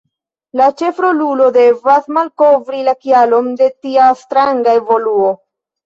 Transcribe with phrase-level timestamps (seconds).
[0.61, 5.35] La ĉefrolulo devas malkovri la kialon de tia stranga evoluo.